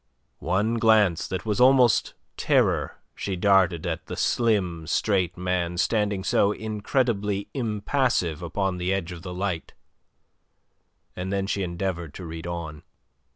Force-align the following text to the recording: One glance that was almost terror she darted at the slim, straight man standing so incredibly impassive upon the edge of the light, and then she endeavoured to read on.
One 0.39 0.79
glance 0.79 1.27
that 1.27 1.45
was 1.45 1.61
almost 1.61 2.15
terror 2.35 2.97
she 3.13 3.35
darted 3.35 3.85
at 3.85 4.07
the 4.07 4.17
slim, 4.17 4.87
straight 4.87 5.37
man 5.37 5.77
standing 5.77 6.23
so 6.23 6.51
incredibly 6.51 7.49
impassive 7.53 8.41
upon 8.41 8.79
the 8.79 8.91
edge 8.91 9.11
of 9.11 9.21
the 9.21 9.31
light, 9.31 9.73
and 11.15 11.31
then 11.31 11.45
she 11.45 11.61
endeavoured 11.61 12.15
to 12.15 12.25
read 12.25 12.47
on. 12.47 12.81